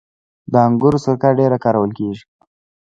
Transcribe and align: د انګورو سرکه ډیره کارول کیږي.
د 0.51 0.53
انګورو 0.67 0.97
سرکه 1.05 1.29
ډیره 1.39 1.57
کارول 1.63 1.91
کیږي. 1.99 2.23